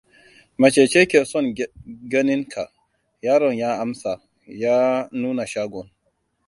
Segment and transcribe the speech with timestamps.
[0.59, 1.45] Mace ce ke son
[2.11, 2.63] ganin ka;
[3.25, 4.13] yaron ya amsa,
[4.61, 4.75] ya
[5.19, 5.87] nuna shagon.